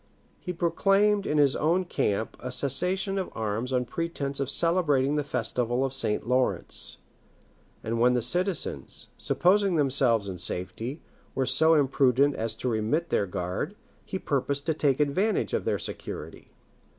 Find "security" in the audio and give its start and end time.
15.77-16.49